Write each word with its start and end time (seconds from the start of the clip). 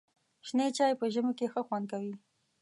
شنې 0.47 0.67
چای 0.77 0.93
په 0.99 1.05
ژمي 1.13 1.33
کې 1.37 1.47
ښه 1.51 1.61
خوند 1.67 1.85
کوي. 1.91 2.13